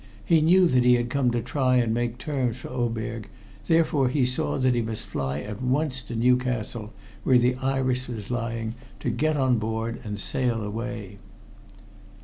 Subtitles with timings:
[0.25, 3.29] He knew that he had come to try and make terms for Oberg,
[3.67, 6.91] therefore he saw that he must fly at once to Newcastle,
[7.23, 8.73] where the Iris was lying,
[9.17, 11.19] get on board, and sail away.